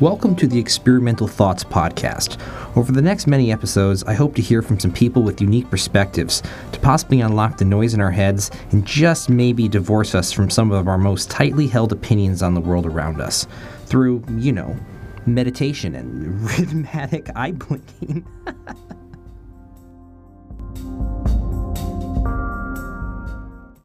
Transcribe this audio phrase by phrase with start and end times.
[0.00, 2.40] Welcome to the Experimental Thoughts Podcast.
[2.76, 6.40] Over the next many episodes, I hope to hear from some people with unique perspectives
[6.70, 10.70] to possibly unlock the noise in our heads and just maybe divorce us from some
[10.70, 13.48] of our most tightly held opinions on the world around us
[13.86, 14.76] through, you know,
[15.26, 18.24] meditation and rhythmic eye blinking.